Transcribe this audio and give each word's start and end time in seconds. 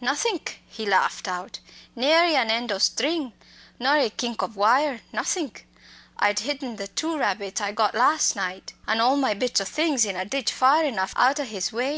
"Nothink!" 0.00 0.62
he 0.66 0.86
laughed 0.86 1.28
out. 1.28 1.58
"Nary 1.94 2.34
an 2.36 2.50
end 2.50 2.72
o' 2.72 2.78
string, 2.78 3.34
nor 3.78 3.98
a 3.98 4.08
kink 4.08 4.42
o' 4.42 4.46
wire 4.46 5.02
nothink. 5.12 5.66
I'd 6.18 6.38
hidden 6.38 6.76
the 6.76 6.88
two 6.88 7.18
rabbits 7.18 7.60
I 7.60 7.72
got 7.72 7.94
las' 7.94 8.34
night, 8.34 8.72
and 8.88 9.02
all 9.02 9.18
my 9.18 9.34
bits 9.34 9.60
o' 9.60 9.64
things 9.64 10.06
in 10.06 10.16
a 10.16 10.24
ditch 10.24 10.50
far 10.50 10.82
enough 10.84 11.12
out 11.16 11.38
o' 11.38 11.44
his 11.44 11.70
way. 11.70 11.92